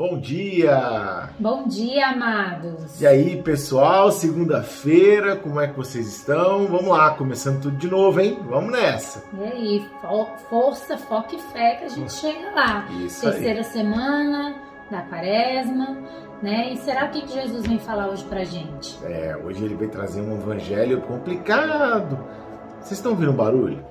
[0.00, 1.28] Bom dia!
[1.38, 2.98] Bom dia, amados!
[3.02, 6.66] E aí, pessoal, segunda-feira, como é que vocês estão?
[6.68, 8.38] Vamos lá, começando tudo de novo, hein?
[8.48, 9.22] Vamos nessa!
[9.38, 9.86] E aí,
[10.48, 12.88] força, foco e fé que a gente chega lá.
[13.04, 13.64] Isso Terceira aí.
[13.64, 14.54] semana
[14.90, 15.98] da quaresma,
[16.40, 16.72] né?
[16.72, 18.98] E será o que Jesus vem falar hoje pra gente?
[19.04, 22.18] É, hoje ele vai trazer um evangelho complicado.
[22.80, 23.84] Vocês estão ouvindo um barulho?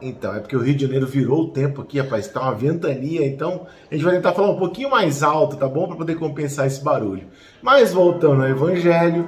[0.00, 3.26] Então, é porque o Rio de Janeiro virou o tempo aqui, rapaz, tá uma ventania,
[3.26, 5.86] então a gente vai tentar falar um pouquinho mais alto, tá bom?
[5.86, 7.24] Para poder compensar esse barulho.
[7.60, 9.26] Mas voltando ao Evangelho,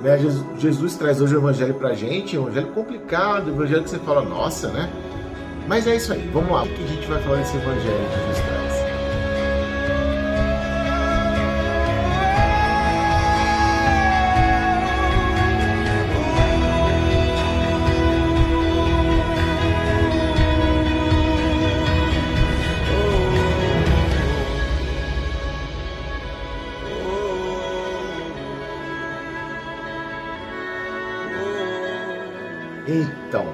[0.00, 0.18] né?
[0.58, 4.22] Jesus, traz hoje o Evangelho pra gente, um Evangelho complicado, um Evangelho que você fala,
[4.22, 4.90] nossa, né?
[5.66, 8.20] Mas é isso aí, vamos lá, o que a gente vai falar desse Evangelho que
[8.20, 8.67] Jesus traz?
[32.88, 33.44] Então,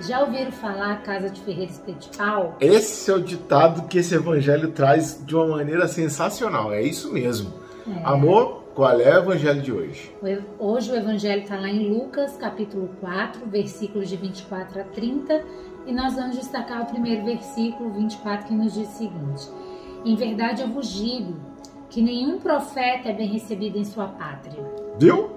[0.00, 1.72] Já ouviram falar Casa de Ferreira
[2.16, 2.56] Pau?
[2.60, 6.72] esse é o ditado que esse evangelho traz de uma maneira sensacional.
[6.72, 7.52] É isso mesmo.
[7.88, 8.04] É.
[8.04, 10.14] Amor, qual é o evangelho de hoje?
[10.58, 15.42] Hoje o evangelho está lá em Lucas, capítulo 4, versículos de 24 a 30,
[15.84, 19.50] e nós vamos destacar o primeiro versículo 24 que nos diz o seguinte:
[20.04, 21.34] Em verdade eu vos digo
[21.90, 24.62] que nenhum profeta é bem recebido em sua pátria.
[24.96, 25.30] Viu?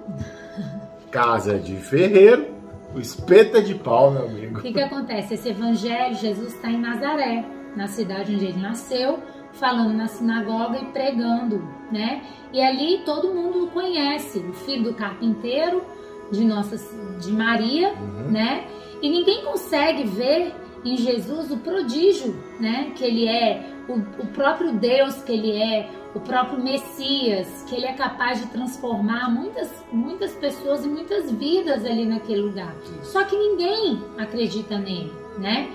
[1.09, 2.58] Casa de ferreiro,
[2.95, 4.61] o espeto é de pau, meu O amigo.
[4.61, 5.33] que, que acontece?
[5.35, 7.45] Esse evangelho, Jesus está em Nazaré,
[7.75, 9.19] na cidade onde ele nasceu,
[9.53, 12.21] falando na sinagoga e pregando, né?
[12.53, 15.83] E ali todo mundo o conhece, o filho do carpinteiro,
[16.31, 16.77] de Nossa
[17.19, 18.31] de Maria, Uhum.
[18.31, 18.65] né?
[19.01, 22.91] E ninguém consegue ver em Jesus o prodígio, né?
[22.95, 27.85] Que ele é, o, o próprio Deus que ele é, o próprio Messias, que ele
[27.85, 32.75] é capaz de transformar muitas, muitas pessoas e muitas vidas ali naquele lugar.
[33.03, 35.69] Só que ninguém acredita nele, né?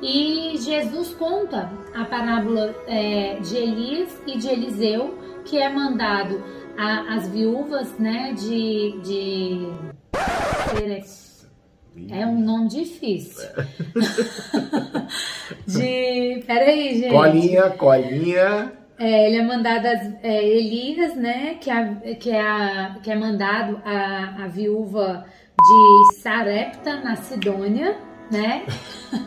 [0.00, 6.42] E Jesus conta a parábola é, de Elias e de Eliseu, que é mandado
[6.76, 8.32] às viúvas, né?
[8.32, 9.68] De, de
[12.10, 13.48] é um nome difícil.
[15.66, 16.42] de.
[16.46, 17.12] Peraí, gente.
[17.12, 18.72] Colinha, colinha.
[18.98, 19.92] É, ele é mandado a
[20.22, 21.54] é, Elias, né?
[21.60, 25.24] Que, a, que, é a, que é mandado a, a viúva
[25.60, 27.96] de Sarepta, na Sidônia,
[28.30, 28.64] né?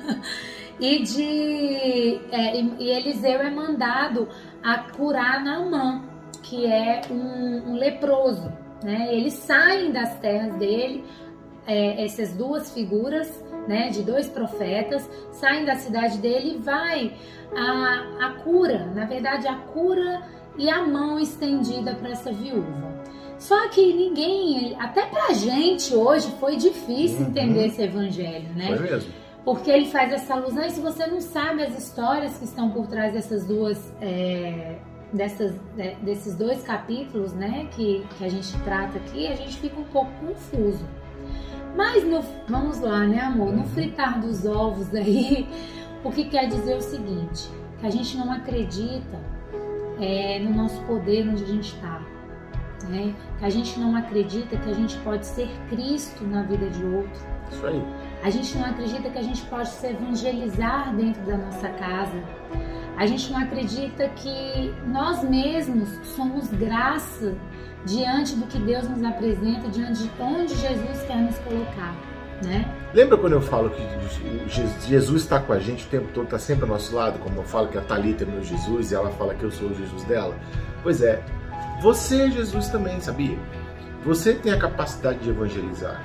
[0.79, 2.19] e de.
[2.31, 4.27] é, e, e Eliseu é mandado
[4.63, 6.03] a curar Naamã,
[6.41, 8.51] que é um, um leproso.
[8.83, 9.07] Né?
[9.11, 11.03] Eles saem das terras dele,
[11.67, 17.13] é, essas duas figuras, né, de dois profetas, saem da cidade dele e vai
[17.55, 20.21] a, a cura, na verdade a cura
[20.57, 22.93] e a mão estendida para essa viúva.
[23.37, 27.27] Só que ninguém, até pra gente hoje foi difícil Uhum.
[27.27, 28.67] entender esse evangelho, né?
[28.67, 29.11] Foi mesmo?
[29.43, 32.87] Porque ele faz essa alusão, e se você não sabe as histórias que estão por
[32.87, 34.77] trás dessas duas, é,
[35.13, 39.79] dessas, de- desses dois capítulos, né, que, que a gente trata aqui, a gente fica
[39.79, 40.83] um pouco confuso.
[41.75, 43.51] Mas no, vamos lá, né, amor?
[43.51, 45.47] No fritar dos ovos aí,
[46.03, 47.49] o que quer dizer o seguinte:
[47.79, 49.19] que a gente não acredita
[49.99, 52.01] é, no nosso poder onde a gente está.
[52.87, 53.15] Né?
[53.39, 57.21] Que a gente não acredita que a gente pode ser Cristo na vida de outro.
[57.51, 57.83] Isso aí.
[58.23, 62.23] A gente não acredita que a gente pode se evangelizar dentro da nossa casa.
[62.97, 67.35] A gente não acredita que nós mesmos somos graça
[67.85, 71.95] diante do que Deus nos apresenta, diante de onde Jesus quer nos colocar,
[72.43, 72.65] né?
[72.93, 73.83] Lembra quando eu falo que
[74.87, 77.19] Jesus está com a gente o tempo todo, está sempre ao nosso lado?
[77.19, 79.69] Como eu falo que a Thalita é meu Jesus e ela fala que eu sou
[79.69, 80.35] o Jesus dela?
[80.81, 81.21] Pois é,
[81.81, 83.37] você é Jesus também, sabia?
[84.03, 86.03] Você tem a capacidade de evangelizar.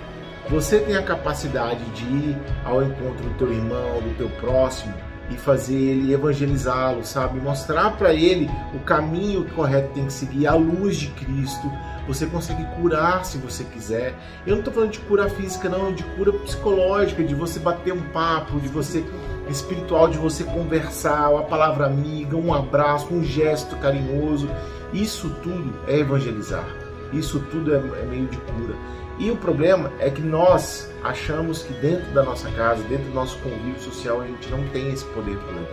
[0.49, 4.93] Você tem a capacidade de ir ao encontro do teu irmão, do teu próximo
[5.31, 7.41] e fazer ele evangelizá-lo, sabe?
[7.41, 11.71] Mostrar para ele o caminho correto que tem que seguir, a luz de Cristo.
[12.09, 14.15] Você consegue curar se você quiser.
[14.45, 18.03] Eu não estou falando de cura física, não, de cura psicológica, de você bater um
[18.09, 19.05] papo, de você
[19.49, 24.49] espiritual, de você conversar, uma palavra amiga, um abraço, um gesto carinhoso.
[24.93, 26.67] Isso tudo é evangelizar.
[27.13, 28.75] Isso tudo é, é meio de cura.
[29.21, 33.39] E o problema é que nós achamos que dentro da nossa casa, dentro do nosso
[33.41, 35.69] convívio social, a gente não tem esse poder todo.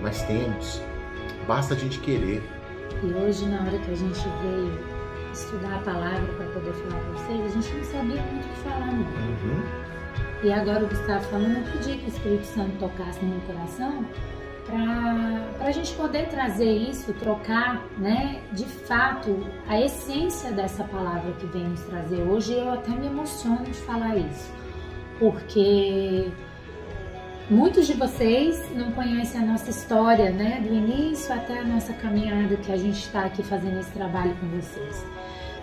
[0.00, 0.80] Mas temos.
[1.46, 2.42] Basta a gente querer.
[3.02, 4.80] E hoje, na hora que a gente veio
[5.34, 8.60] estudar a palavra para poder falar para vocês, a gente não sabia muito o que
[8.60, 9.02] falar, não.
[9.02, 9.62] Uhum.
[10.42, 14.06] E agora o Gustavo falando, eu pedi que o Espírito Santo tocasse no meu coração
[14.68, 21.46] para a gente poder trazer isso, trocar, né, de fato, a essência dessa palavra que
[21.46, 22.52] vem nos trazer hoje.
[22.52, 24.52] Eu até me emociono de falar isso,
[25.18, 26.30] porque
[27.50, 32.56] muitos de vocês não conhecem a nossa história, né, do início até a nossa caminhada
[32.56, 35.04] que a gente está aqui fazendo esse trabalho com vocês.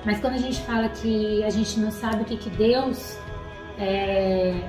[0.03, 3.17] Mas quando a gente fala que a gente não sabe o que, que Deus
[3.77, 4.61] é,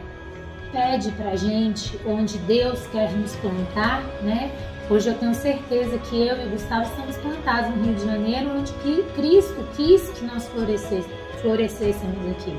[0.72, 4.50] pede pra gente, onde Deus quer nos plantar, né?
[4.88, 8.72] Hoje eu tenho certeza que eu e Gustavo estamos plantados no Rio de Janeiro, onde
[8.74, 12.56] que Cristo quis que nós florescêssemos aqui.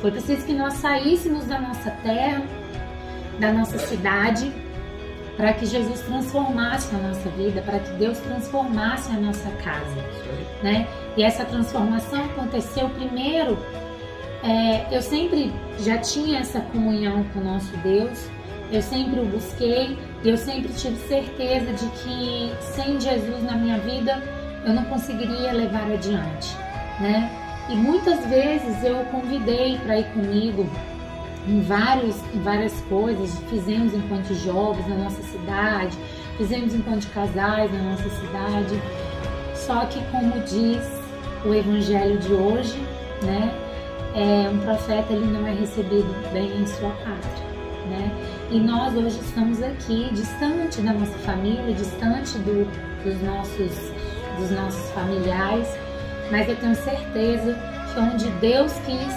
[0.00, 2.42] Foi preciso que nós saíssemos da nossa terra,
[3.38, 4.50] da nossa cidade,
[5.36, 9.96] para que Jesus transformasse a nossa vida, para que Deus transformasse a nossa casa,
[10.62, 10.88] né?
[11.14, 13.58] E essa transformação aconteceu primeiro
[14.46, 18.30] é, eu sempre já tinha essa comunhão com o nosso Deus,
[18.70, 24.22] eu sempre o busquei, eu sempre tive certeza de que sem Jesus na minha vida
[24.64, 26.56] eu não conseguiria levar adiante,
[27.00, 27.28] né?
[27.68, 30.64] E muitas vezes eu o convidei para ir comigo
[31.48, 35.98] em, vários, em várias coisas, fizemos enquanto jovens na nossa cidade,
[36.36, 38.80] fizemos enquanto casais na nossa cidade.
[39.54, 40.86] Só que como diz
[41.44, 42.78] o evangelho de hoje,
[43.22, 43.65] né?
[44.16, 47.46] É, um profeta ele não é recebido bem em sua pátria,
[47.90, 48.10] né?
[48.50, 52.64] E nós hoje estamos aqui, distante da nossa família, distante do,
[53.04, 53.92] dos, nossos,
[54.38, 55.68] dos nossos familiares,
[56.30, 57.54] mas eu tenho certeza
[57.92, 59.14] que onde Deus quis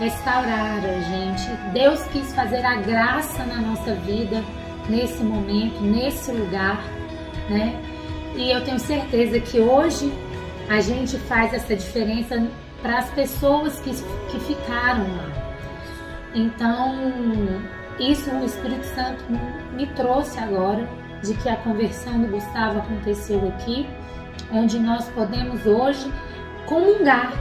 [0.00, 4.42] restaurar a gente, Deus quis fazer a graça na nossa vida,
[4.88, 6.82] nesse momento, nesse lugar,
[7.48, 7.80] né?
[8.34, 10.12] E eu tenho certeza que hoje
[10.68, 12.44] a gente faz essa diferença
[12.86, 15.32] para as pessoas que, que ficaram lá.
[16.32, 16.94] Então,
[17.98, 19.24] isso o Espírito Santo
[19.72, 20.88] me trouxe agora,
[21.20, 23.88] de que a conversão do Gustavo aconteceu aqui,
[24.52, 26.12] onde nós podemos hoje
[26.66, 27.32] comungar,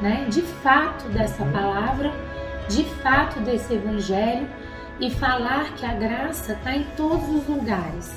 [0.00, 2.10] né, de fato dessa palavra,
[2.66, 4.48] de fato desse evangelho
[4.98, 8.14] e falar que a graça está em todos os lugares.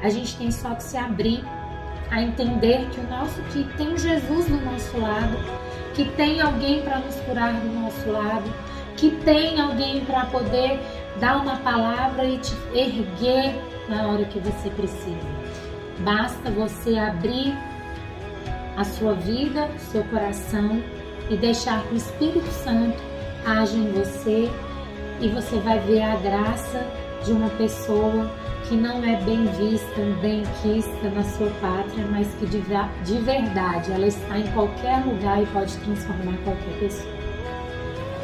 [0.00, 1.42] A gente tem só que se abrir
[2.08, 5.36] a entender que o nosso que tem Jesus do nosso lado
[5.98, 8.48] que tem alguém para nos curar do nosso lado,
[8.96, 10.78] que tem alguém para poder
[11.18, 15.26] dar uma palavra e te erguer na hora que você precisa.
[15.98, 17.52] Basta você abrir
[18.76, 20.80] a sua vida, seu coração
[21.28, 23.02] e deixar que o Espírito Santo
[23.44, 24.48] age em você
[25.20, 26.86] e você vai ver a graça
[27.24, 28.30] de uma pessoa
[28.68, 33.90] que não é bem vista, bem quista na sua pátria, mas que de, de verdade
[33.90, 37.18] ela está em qualquer lugar e pode transformar qualquer pessoa.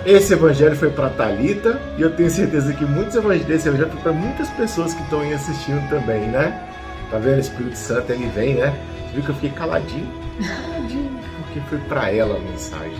[0.05, 4.01] Esse evangelho foi para Talita e eu tenho certeza que muitos evangelhos desse evangelho foi
[4.03, 6.69] para muitas pessoas que estão aí assistindo também, né?
[7.11, 7.37] Tá vendo?
[7.37, 8.79] O Espírito Santo ele vem, né?
[9.07, 10.07] Você viu que eu fiquei caladinho?
[10.47, 12.99] Caladinho, porque foi para ela a mensagem.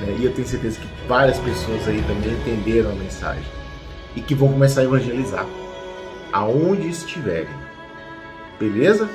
[0.00, 0.16] Né?
[0.20, 3.42] E eu tenho certeza que várias pessoas aí também entenderam a mensagem
[4.14, 5.46] e que vão começar a evangelizar
[6.32, 7.54] aonde estiverem.
[8.58, 9.08] Beleza?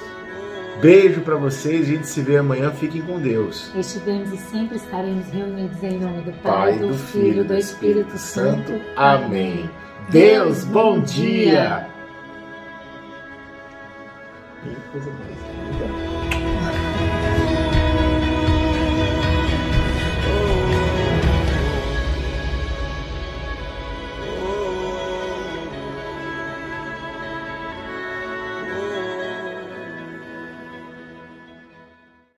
[0.81, 3.71] Beijo para vocês, a gente se vê amanhã, fiquem com Deus.
[3.75, 7.55] Estivemos e sempre estaremos reunidos em nome do Pai, Pai do, do Filho e do
[7.55, 8.71] Espírito, Espírito Santo.
[8.71, 8.81] Santo.
[8.95, 9.69] Amém.
[10.09, 11.87] Deus, bom dia!
[14.63, 14.75] dia.
[14.91, 15.54] coisa mais.